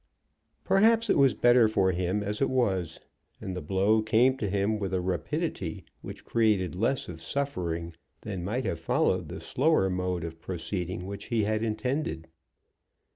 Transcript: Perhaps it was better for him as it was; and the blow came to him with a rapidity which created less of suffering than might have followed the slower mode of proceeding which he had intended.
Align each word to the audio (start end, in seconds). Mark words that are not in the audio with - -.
Perhaps 0.63 1.11
it 1.11 1.17
was 1.19 1.35
better 1.35 1.67
for 1.67 1.91
him 1.91 2.23
as 2.23 2.41
it 2.41 2.49
was; 2.49 2.99
and 3.39 3.55
the 3.55 3.61
blow 3.61 4.01
came 4.01 4.35
to 4.37 4.49
him 4.49 4.79
with 4.79 4.95
a 4.95 4.99
rapidity 4.99 5.85
which 6.01 6.25
created 6.25 6.73
less 6.73 7.07
of 7.07 7.21
suffering 7.21 7.93
than 8.21 8.43
might 8.43 8.65
have 8.65 8.79
followed 8.79 9.29
the 9.29 9.39
slower 9.39 9.91
mode 9.91 10.23
of 10.23 10.41
proceeding 10.41 11.05
which 11.05 11.25
he 11.25 11.43
had 11.43 11.61
intended. 11.61 12.27